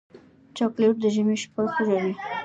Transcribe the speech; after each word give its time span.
چاکلېټ 0.55 0.95
د 1.03 1.05
ژمي 1.15 1.35
شپه 1.43 1.61
خوږوي. 1.73 2.13